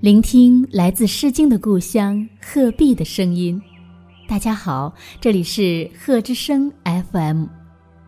[0.00, 3.60] 聆听来自《诗经》的故乡鹤壁的声音。
[4.28, 7.46] 大家好，这里是鹤之声 FM，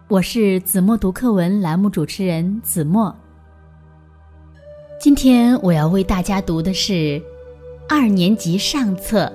[0.06, 3.16] 我是子墨读课文栏目主持人子墨。
[5.00, 7.22] 今天我要为大家读的是
[7.88, 9.32] 二年级上册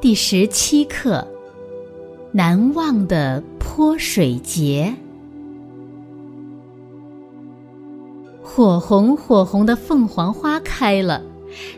[0.00, 1.18] 第十七课
[2.32, 4.94] 《难忘的泼水节》。
[8.42, 11.22] 火红火红的凤凰花开了，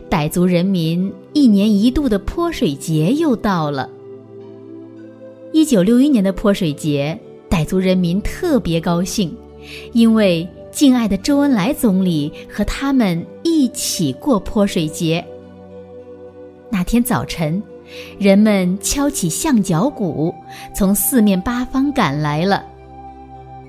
[0.09, 3.89] 傣族人民一年一度的泼水节又到了。
[5.51, 9.35] 一九六一年的泼水节，傣族人民特别高兴，
[9.91, 10.47] 因为。
[10.73, 15.23] 敬爱的周恩来总理和他们一起过泼水节。
[16.71, 17.61] 那天早晨，
[18.17, 20.33] 人们敲起象脚鼓，
[20.73, 22.65] 从四面八方赶来了。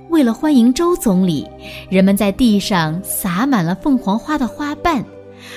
[0.08, 1.46] 为了欢迎周总理，
[1.90, 5.04] 人们在地上撒满了凤凰花的花瓣，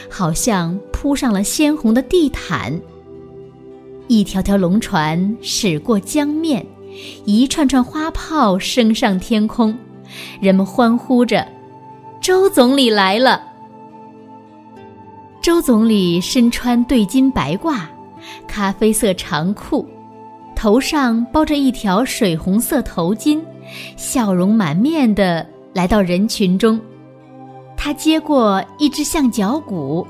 [0.10, 2.80] 好像铺上了鲜红的地毯。
[4.08, 6.66] 一条条龙船驶过江面，
[7.26, 9.78] 一串串花炮升上天空。
[10.40, 11.46] 人们欢呼着
[12.22, 13.44] ：“周总理来了！”
[15.42, 17.82] 周总理身穿对襟白褂、
[18.48, 19.86] 咖啡色长裤，
[20.56, 23.42] 头上包着一条水红色头巾，
[23.98, 26.80] 笑容满面地来到人群中。
[27.88, 30.06] 他接过一只象脚鼓，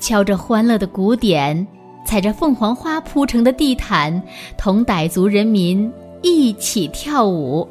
[0.00, 1.64] 敲着欢乐的鼓点，
[2.04, 4.20] 踩着凤凰花铺成的地毯，
[4.58, 5.88] 同傣族人民
[6.22, 7.68] 一起跳舞。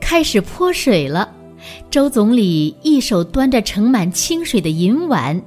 [0.00, 1.28] 开始泼水了，
[1.90, 5.42] 周总理一手端着盛满清水的银碗，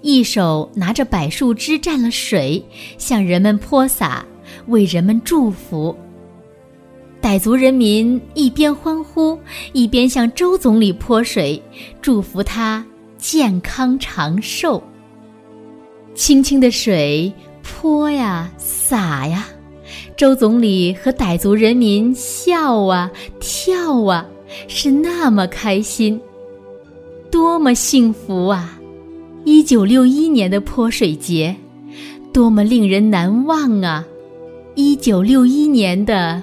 [0.00, 2.64] 一手拿着柏树枝蘸了水，
[2.98, 4.24] 向人们泼洒，
[4.68, 5.92] 为人们祝福。
[7.22, 9.38] 傣族人民一边欢呼，
[9.72, 11.62] 一边向周总理泼水，
[12.00, 12.84] 祝福他
[13.16, 14.82] 健康长寿。
[16.16, 17.32] 清清的水
[17.62, 19.46] 泼呀，洒呀。
[20.16, 24.26] 周总理和傣族人民笑啊跳啊，
[24.66, 26.20] 是那么开心，
[27.30, 28.78] 多么幸福啊！
[29.44, 31.54] 一九六一年的泼水节，
[32.32, 34.04] 多么令人难忘啊！
[34.74, 36.42] 一九六一年的